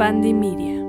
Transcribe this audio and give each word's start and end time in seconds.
Pandemia. 0.00 0.82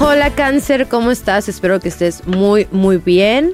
Hola 0.00 0.34
cáncer, 0.34 0.88
¿cómo 0.88 1.10
estás? 1.10 1.50
Espero 1.50 1.78
que 1.78 1.88
estés 1.88 2.26
muy, 2.26 2.66
muy 2.70 2.96
bien. 2.96 3.52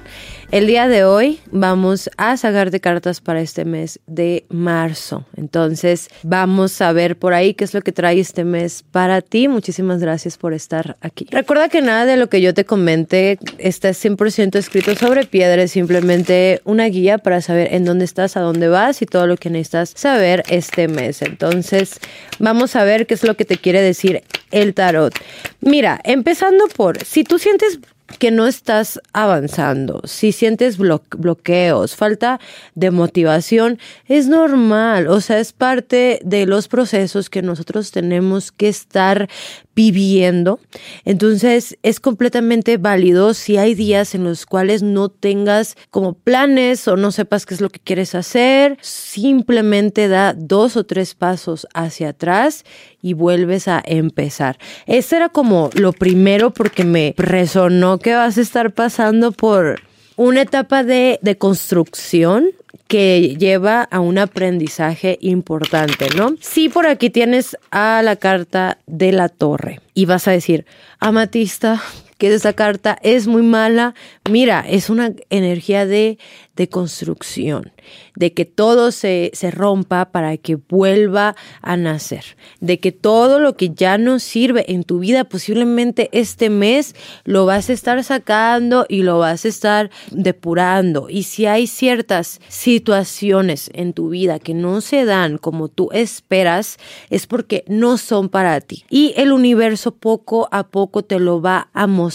El 0.52 0.68
día 0.68 0.86
de 0.86 1.04
hoy 1.04 1.40
vamos 1.50 2.08
a 2.16 2.36
sacar 2.36 2.70
de 2.70 2.78
cartas 2.78 3.20
para 3.20 3.40
este 3.40 3.64
mes 3.64 3.98
de 4.06 4.46
marzo. 4.48 5.26
Entonces 5.36 6.08
vamos 6.22 6.80
a 6.80 6.92
ver 6.92 7.18
por 7.18 7.34
ahí 7.34 7.54
qué 7.54 7.64
es 7.64 7.74
lo 7.74 7.82
que 7.82 7.90
trae 7.90 8.20
este 8.20 8.44
mes 8.44 8.84
para 8.88 9.22
ti. 9.22 9.48
Muchísimas 9.48 10.00
gracias 10.00 10.38
por 10.38 10.54
estar 10.54 10.96
aquí. 11.00 11.26
Recuerda 11.30 11.68
que 11.68 11.82
nada 11.82 12.06
de 12.06 12.16
lo 12.16 12.28
que 12.28 12.40
yo 12.40 12.54
te 12.54 12.64
comente 12.64 13.40
está 13.58 13.90
100% 13.90 14.54
escrito 14.56 14.94
sobre 14.94 15.26
piedra, 15.26 15.62
es 15.62 15.72
simplemente 15.72 16.60
una 16.64 16.86
guía 16.86 17.18
para 17.18 17.40
saber 17.40 17.74
en 17.74 17.84
dónde 17.84 18.04
estás, 18.04 18.36
a 18.36 18.40
dónde 18.40 18.68
vas 18.68 19.02
y 19.02 19.06
todo 19.06 19.26
lo 19.26 19.36
que 19.36 19.50
necesitas 19.50 19.94
saber 19.96 20.44
este 20.48 20.86
mes. 20.86 21.22
Entonces 21.22 21.98
vamos 22.38 22.76
a 22.76 22.84
ver 22.84 23.08
qué 23.08 23.14
es 23.14 23.24
lo 23.24 23.34
que 23.34 23.44
te 23.44 23.58
quiere 23.58 23.82
decir 23.82 24.22
el 24.52 24.74
tarot. 24.74 25.12
Mira, 25.60 26.00
empezando 26.04 26.68
por, 26.68 27.04
si 27.04 27.24
tú 27.24 27.40
sientes 27.40 27.80
que 28.18 28.30
no 28.30 28.46
estás 28.46 29.00
avanzando, 29.12 30.00
si 30.04 30.32
sientes 30.32 30.78
bloqueos, 30.78 31.96
falta 31.96 32.40
de 32.74 32.90
motivación, 32.90 33.78
es 34.06 34.28
normal, 34.28 35.08
o 35.08 35.20
sea, 35.20 35.38
es 35.38 35.52
parte 35.52 36.20
de 36.24 36.46
los 36.46 36.68
procesos 36.68 37.28
que 37.28 37.42
nosotros 37.42 37.90
tenemos 37.90 38.52
que 38.52 38.68
estar 38.68 39.28
viviendo. 39.76 40.58
Entonces 41.04 41.78
es 41.82 42.00
completamente 42.00 42.78
válido 42.78 43.34
si 43.34 43.58
hay 43.58 43.74
días 43.74 44.14
en 44.14 44.24
los 44.24 44.46
cuales 44.46 44.82
no 44.82 45.10
tengas 45.10 45.76
como 45.90 46.14
planes 46.14 46.88
o 46.88 46.96
no 46.96 47.12
sepas 47.12 47.46
qué 47.46 47.54
es 47.54 47.60
lo 47.60 47.68
que 47.68 47.78
quieres 47.78 48.14
hacer, 48.14 48.78
simplemente 48.80 50.08
da 50.08 50.32
dos 50.32 50.76
o 50.76 50.84
tres 50.84 51.14
pasos 51.14 51.68
hacia 51.74 52.08
atrás 52.08 52.64
y 53.02 53.12
vuelves 53.12 53.68
a 53.68 53.82
empezar. 53.84 54.58
Este 54.86 55.16
era 55.16 55.28
como 55.28 55.70
lo 55.74 55.92
primero 55.92 56.52
porque 56.52 56.84
me 56.84 57.14
resonó 57.18 57.98
que 57.98 58.14
vas 58.14 58.38
a 58.38 58.40
estar 58.40 58.72
pasando 58.72 59.30
por 59.30 59.82
una 60.16 60.40
etapa 60.40 60.84
de, 60.84 61.18
de 61.20 61.36
construcción 61.36 62.48
que 62.88 63.36
lleva 63.38 63.82
a 63.82 64.00
un 64.00 64.18
aprendizaje 64.18 65.18
importante, 65.20 66.08
¿no? 66.16 66.34
Si 66.40 66.68
por 66.68 66.86
aquí 66.86 67.10
tienes 67.10 67.56
a 67.70 68.00
la 68.02 68.16
carta 68.16 68.78
de 68.86 69.12
la 69.12 69.28
torre 69.28 69.80
y 69.94 70.04
vas 70.04 70.28
a 70.28 70.32
decir, 70.32 70.66
Amatista, 70.98 71.82
que 72.18 72.32
esa 72.32 72.52
carta 72.52 72.98
es 73.02 73.26
muy 73.26 73.42
mala. 73.42 73.94
Mira, 74.28 74.64
es 74.68 74.90
una 74.90 75.12
energía 75.30 75.86
de, 75.86 76.18
de 76.56 76.68
construcción, 76.68 77.72
de 78.14 78.32
que 78.32 78.46
todo 78.46 78.90
se, 78.90 79.30
se, 79.34 79.50
rompa 79.50 80.06
para 80.06 80.36
que 80.38 80.56
vuelva 80.56 81.36
a 81.60 81.76
nacer, 81.76 82.36
de 82.60 82.80
que 82.80 82.92
todo 82.92 83.38
lo 83.38 83.56
que 83.56 83.70
ya 83.70 83.98
no 83.98 84.18
sirve 84.18 84.72
en 84.72 84.82
tu 84.84 85.00
vida, 85.00 85.24
posiblemente 85.24 86.08
este 86.12 86.48
mes 86.48 86.94
lo 87.24 87.44
vas 87.44 87.68
a 87.68 87.74
estar 87.74 88.02
sacando 88.02 88.86
y 88.88 89.02
lo 89.02 89.18
vas 89.18 89.44
a 89.44 89.48
estar 89.48 89.90
depurando. 90.10 91.08
Y 91.10 91.24
si 91.24 91.44
hay 91.44 91.66
ciertas 91.66 92.40
situaciones 92.48 93.70
en 93.74 93.92
tu 93.92 94.08
vida 94.08 94.38
que 94.38 94.54
no 94.54 94.80
se 94.80 95.04
dan 95.04 95.36
como 95.36 95.68
tú 95.68 95.90
esperas, 95.92 96.78
es 97.10 97.26
porque 97.26 97.64
no 97.68 97.98
son 97.98 98.30
para 98.30 98.60
ti. 98.62 98.84
Y 98.88 99.12
el 99.16 99.32
universo 99.32 99.94
poco 99.94 100.48
a 100.50 100.68
poco 100.68 101.04
te 101.04 101.18
lo 101.18 101.42
va 101.42 101.68
a 101.74 101.86
mostrar, 101.86 102.05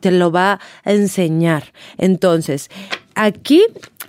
te 0.00 0.10
lo 0.10 0.30
va 0.30 0.60
a 0.84 0.92
enseñar. 0.92 1.72
Entonces, 1.98 2.70
aquí 3.14 3.62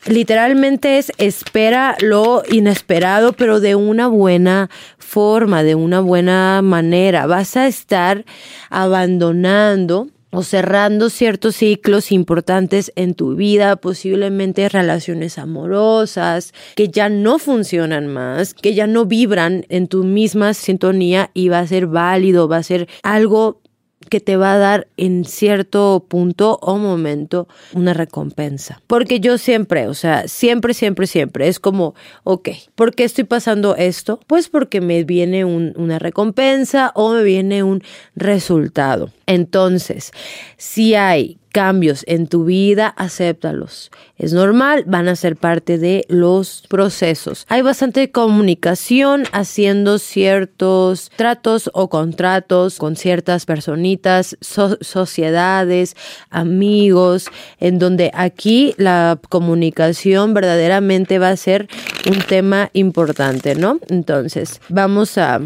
literalmente 0.05 0.97
es 0.97 1.11
espera 1.17 1.95
lo 2.01 2.43
inesperado, 2.51 3.33
pero 3.33 3.59
de 3.59 3.75
una 3.75 4.07
buena 4.07 4.69
forma, 4.97 5.63
de 5.63 5.75
una 5.75 5.99
buena 5.99 6.61
manera. 6.61 7.27
Vas 7.27 7.55
a 7.57 7.67
estar 7.67 8.25
abandonando 8.69 10.07
o 10.33 10.41
cerrando 10.41 11.11
ciertos 11.11 11.57
ciclos 11.57 12.11
importantes 12.11 12.91
en 12.95 13.13
tu 13.13 13.35
vida, 13.35 13.75
posiblemente 13.75 14.67
relaciones 14.67 15.38
amorosas 15.38 16.53
que 16.75 16.89
ya 16.89 17.07
no 17.07 17.38
funcionan 17.38 18.07
más, 18.07 18.55
que 18.55 18.73
ya 18.73 18.88
no 18.88 19.05
vibran 19.05 19.66
en 19.69 19.88
tu 19.88 20.03
misma 20.03 20.55
sintonía 20.55 21.29
y 21.35 21.49
va 21.49 21.59
a 21.59 21.67
ser 21.67 21.85
válido, 21.85 22.47
va 22.47 22.57
a 22.57 22.63
ser 22.63 22.89
algo 23.03 23.61
que 24.09 24.19
te 24.19 24.38
va 24.38 24.53
a 24.53 24.58
dar 24.58 24.88
en 24.97 25.25
cierto 25.25 26.06
punto 26.08 26.59
o 26.62 26.78
momento 26.78 27.47
una 27.74 27.94
recompensa. 27.94 28.81
Porque 28.88 29.19
yo 29.19 29.38
siempre, 29.38 29.88
o 29.88 29.94
sea, 29.94 30.28
siempre, 30.28 30.74
siempre, 30.74 31.08
siempre 31.08 31.47
es 31.47 31.59
como, 31.59 31.96
ok, 32.24 32.50
¿por 32.75 32.94
qué 32.94 33.03
estoy 33.03 33.24
pasando 33.24 33.75
esto? 33.75 34.19
Pues 34.28 34.50
porque 34.50 34.81
me 34.81 35.03
viene 35.03 35.46
una 35.46 36.00
recompensa 36.00 36.91
o 36.96 37.14
me 37.14 37.24
viene 37.24 37.64
un 37.64 37.84
resultado. 38.16 39.12
Entonces, 39.25 40.12
si 40.58 40.96
hay 40.96 41.38
cambios 41.53 42.03
en 42.08 42.28
tu 42.28 42.44
vida, 42.44 42.88
acéptalos. 42.97 43.91
Es 44.18 44.34
normal, 44.34 44.84
van 44.88 45.08
a 45.08 45.16
ser 45.16 45.38
parte 45.38 45.78
de 45.78 46.03
los 46.09 46.66
procesos. 46.68 47.46
Hay 47.47 47.62
bastante 47.62 48.12
comunicación 48.12 49.24
haciendo 49.31 50.00
ciertos 50.00 51.12
tratos 51.16 51.69
o 51.74 51.90
contratos 51.90 52.80
con 52.80 52.96
ciertas 52.97 53.46
personitas, 53.46 54.36
sociedades, 54.41 55.96
amigos, 56.31 57.28
en 57.59 57.80
donde 57.80 58.12
aquí 58.14 58.74
la 58.78 59.20
comunicación 59.30 60.34
verdaderamente 60.34 61.20
va 61.20 61.30
a 61.30 61.38
ser 61.38 61.70
un 62.09 62.20
tema 62.28 62.72
importante, 62.74 63.53
¿no? 63.56 63.80
Entonces, 63.90 64.59
vamos 64.70 65.18
a 65.18 65.40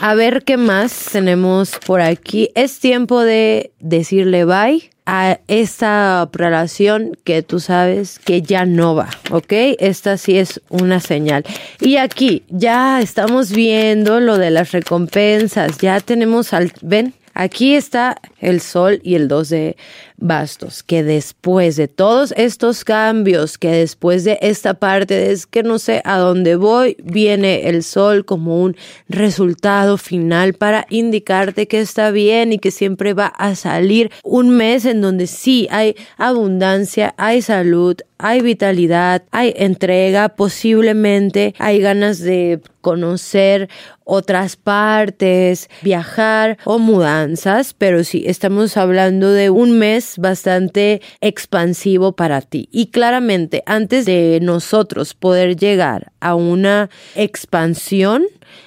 a 0.00 0.14
ver 0.14 0.42
qué 0.42 0.56
más 0.56 1.10
tenemos 1.12 1.72
por 1.86 2.00
aquí. 2.00 2.50
Es 2.56 2.80
tiempo 2.80 3.20
de 3.20 3.72
decirle 3.78 4.44
bye 4.44 4.91
a 5.06 5.40
esta 5.48 6.28
relación 6.32 7.16
que 7.24 7.42
tú 7.42 7.58
sabes 7.60 8.18
que 8.18 8.42
ya 8.42 8.64
no 8.64 8.94
va, 8.94 9.10
¿ok? 9.30 9.52
Esta 9.78 10.16
sí 10.16 10.38
es 10.38 10.60
una 10.68 11.00
señal. 11.00 11.44
Y 11.80 11.96
aquí 11.96 12.44
ya 12.48 13.00
estamos 13.00 13.52
viendo 13.52 14.20
lo 14.20 14.38
de 14.38 14.50
las 14.50 14.72
recompensas, 14.72 15.78
ya 15.78 16.00
tenemos 16.00 16.52
al, 16.52 16.72
ven, 16.82 17.14
aquí 17.34 17.74
está 17.74 18.20
el 18.38 18.60
sol 18.60 19.00
y 19.02 19.16
el 19.16 19.28
2 19.28 19.48
de 19.48 19.76
bastos, 20.22 20.82
que 20.82 21.02
después 21.02 21.76
de 21.76 21.88
todos 21.88 22.32
estos 22.36 22.84
cambios, 22.84 23.58
que 23.58 23.70
después 23.70 24.24
de 24.24 24.38
esta 24.40 24.74
parte 24.74 25.32
es 25.32 25.46
que 25.46 25.62
no 25.62 25.78
sé 25.78 26.00
a 26.04 26.18
dónde 26.18 26.56
voy, 26.56 26.96
viene 27.02 27.68
el 27.68 27.82
sol 27.82 28.24
como 28.24 28.62
un 28.62 28.76
resultado 29.08 29.98
final 29.98 30.54
para 30.54 30.86
indicarte 30.90 31.66
que 31.68 31.80
está 31.80 32.10
bien 32.10 32.52
y 32.52 32.58
que 32.58 32.70
siempre 32.70 33.14
va 33.14 33.26
a 33.26 33.54
salir 33.54 34.10
un 34.22 34.50
mes 34.50 34.84
en 34.84 35.00
donde 35.00 35.26
sí 35.26 35.66
hay 35.70 35.96
abundancia, 36.16 37.14
hay 37.18 37.42
salud, 37.42 37.96
hay 38.18 38.40
vitalidad, 38.40 39.24
hay 39.32 39.52
entrega, 39.56 40.28
posiblemente 40.30 41.54
hay 41.58 41.80
ganas 41.80 42.20
de 42.20 42.60
conocer 42.80 43.68
otras 44.04 44.56
partes, 44.56 45.68
viajar 45.82 46.58
o 46.64 46.78
mudanzas, 46.78 47.74
pero 47.74 48.04
sí 48.04 48.24
estamos 48.26 48.76
hablando 48.76 49.32
de 49.32 49.50
un 49.50 49.78
mes 49.78 50.11
bastante 50.18 51.00
expansivo 51.20 52.12
para 52.12 52.40
ti. 52.40 52.68
Y 52.72 52.86
claramente, 52.86 53.62
antes 53.66 54.06
de 54.06 54.38
nosotros 54.42 55.14
poder 55.14 55.56
llegar 55.56 56.12
a 56.20 56.34
una 56.34 56.90
expansión, 57.14 58.24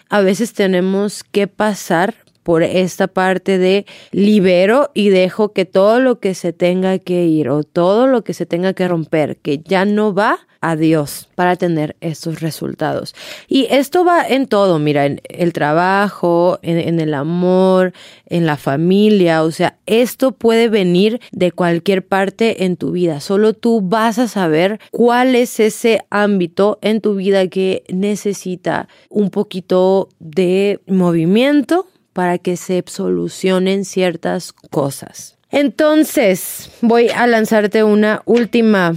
a 0.09 0.21
veces 0.21 0.53
tenemos 0.53 1.23
que 1.23 1.47
pasar 1.47 2.15
por 2.43 2.61
esta 2.61 3.07
parte 3.07 3.57
de 3.57 3.87
libero 4.11 4.91
y 4.93 5.09
dejo 5.09 5.51
que 5.51 5.65
todo 5.65 5.99
lo 5.99 6.19
que 6.19 6.35
se 6.35 6.53
tenga 6.53 6.99
que 6.99 7.25
ir 7.25 7.49
o 7.49 7.63
todo 7.63 8.05
lo 8.05 8.23
que 8.23 8.35
se 8.35 8.45
tenga 8.45 8.73
que 8.73 8.87
romper, 8.87 9.37
que 9.37 9.57
ya 9.57 9.83
no 9.83 10.13
va, 10.13 10.37
a 10.65 10.75
Dios 10.75 11.29
para 11.35 11.55
tener 11.57 11.95
estos 12.01 12.41
resultados. 12.41 13.13
Y 13.47 13.67
esto 13.69 14.03
va 14.03 14.27
en 14.27 14.47
todo, 14.47 14.79
mira, 14.79 15.05
en 15.05 15.21
el 15.29 15.53
trabajo, 15.53 16.57
en, 16.63 16.99
el 16.99 17.13
amor, 17.13 17.93
en 18.25 18.47
la 18.47 18.57
familia, 18.57 19.43
o 19.43 19.51
sea, 19.51 19.77
esto 19.85 20.31
puede 20.31 20.67
venir 20.67 21.21
de 21.31 21.51
cualquier 21.51 22.03
parte 22.03 22.65
en 22.65 22.77
tu 22.77 22.91
vida. 22.91 23.19
Solo 23.19 23.53
tú 23.53 23.81
vas 23.81 24.17
a 24.17 24.27
saber 24.27 24.79
cuál 24.89 25.35
es 25.35 25.59
ese 25.59 26.03
ámbito 26.09 26.79
en 26.81 26.99
tu 26.99 27.13
vida 27.13 27.47
que 27.47 27.83
necesita 27.89 28.87
un 29.09 29.29
poquito 29.29 30.09
de 30.17 30.79
movimiento 30.87 31.85
para 32.11 32.39
que 32.39 32.57
se 32.57 32.83
solucionen 32.87 33.85
ciertas 33.85 34.51
cosas. 34.71 35.34
Entonces, 35.55 36.69
voy 36.81 37.07
a 37.07 37.25
lanzarte 37.27 37.85
una 37.85 38.21
última 38.25 38.93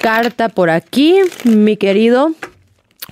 carta 0.00 0.48
por 0.48 0.70
aquí, 0.70 1.20
mi 1.44 1.76
querido, 1.76 2.32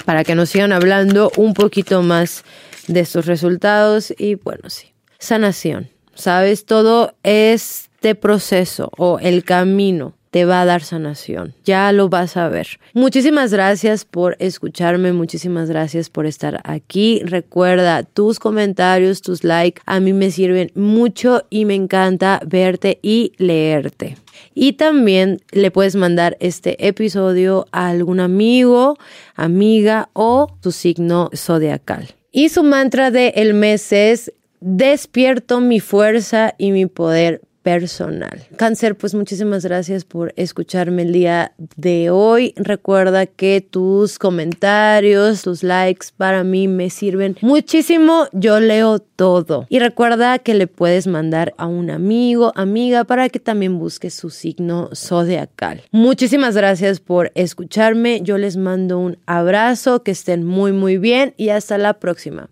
para 0.07 0.25
que 0.25 0.35
nos 0.35 0.49
sigan 0.49 0.73
hablando 0.73 1.31
un 1.37 1.53
poquito 1.53 2.01
más 2.01 2.43
de 2.87 3.01
estos 3.01 3.27
resultados. 3.27 4.15
Y 4.17 4.37
bueno, 4.37 4.71
sí, 4.71 4.95
sanación. 5.19 5.91
Sabes, 6.15 6.65
todo 6.65 7.15
este 7.23 8.15
proceso 8.15 8.91
o 8.97 9.19
el 9.19 9.45
camino 9.45 10.16
te 10.37 10.45
va 10.45 10.61
a 10.61 10.65
dar 10.67 10.83
sanación. 10.83 11.55
Ya 11.65 11.91
lo 11.93 12.11
vas 12.11 12.37
a 12.37 12.51
ver. 12.51 12.79
Muchísimas 12.93 13.55
gracias 13.55 14.05
por 14.05 14.37
escucharme, 14.39 15.15
muchísimas 15.15 15.71
gracias 15.71 16.11
por 16.11 16.27
estar 16.27 16.61
aquí. 16.65 17.23
Recuerda, 17.25 18.03
tus 18.03 18.39
comentarios, 18.39 19.23
tus 19.23 19.45
likes 19.45 19.81
a 19.87 19.99
mí 19.99 20.13
me 20.13 20.31
sirven 20.31 20.73
mucho 20.75 21.47
y 21.49 21.65
me 21.65 21.75
encanta 21.75 22.39
verte 22.47 22.99
y 23.01 23.33
leerte. 23.39 24.19
Y 24.53 24.75
también 24.75 25.41
le 25.53 25.71
puedes 25.71 25.97
mandar 25.97 26.37
este 26.39 26.87
episodio 26.87 27.67
a 27.73 27.89
algún 27.89 28.21
amigo, 28.21 28.99
amiga 29.37 30.11
o 30.13 30.49
tu 30.61 30.71
signo 30.71 31.31
zodiacal. 31.35 32.09
Y 32.31 32.51
su 32.51 32.63
mantra 32.63 33.11
del 33.11 33.33
el 33.37 33.55
mes 33.55 33.91
es 33.91 34.35
despierto 34.61 35.63
mi 35.63 35.81
fuerza 35.81 36.55
y 36.59 36.73
mi 36.73 36.85
poder 36.85 37.41
personal. 37.67 38.45
Cáncer, 38.55 38.97
pues 38.97 39.13
muchísimas 39.13 39.65
gracias 39.65 40.05
por 40.05 40.33
escucharme 40.37 41.03
el 41.03 41.13
día 41.13 41.53
de 41.75 42.11
hoy. 42.11 42.55
Recuerda 42.55 43.27
que 43.27 43.61
tus 43.61 44.21
comentarios, 44.21 45.43
tus 45.43 45.65
likes 45.65 46.07
para 46.17 46.45
mí 46.45 46.69
me 46.69 46.91
sirven 46.91 47.37
muchísimo. 47.41 48.29
Yo 48.33 48.61
leo 48.61 49.01
todo. 49.01 49.67
Y 49.69 49.81
recuerda 49.81 50.39
que 50.39 50.55
le 50.55 50.69
puedes 50.69 51.09
mandar 51.09 51.55
a 51.59 51.67
un 51.67 51.91
amigo, 51.91 52.53
amiga, 52.55 53.03
para 53.03 53.29
que 53.31 53.41
también 53.41 53.81
busque 53.81 54.11
su 54.11 54.31
signo 54.31 54.91
zodiacal. 54.95 55.83
Muchísimas 55.91 56.57
gracias 56.57 57.01
por 57.01 57.33
escucharme. 57.35 58.21
Yo 58.23 58.39
les 58.39 58.57
mando 58.57 59.01
un 59.01 59.19
abrazo, 59.27 60.05
que 60.05 60.13
estén 60.13 60.45
muy 60.45 60.71
muy 60.71 60.99
bien 60.99 61.35
y 61.37 61.49
hasta 61.49 61.79
la 61.79 61.95
próxima. 61.95 62.49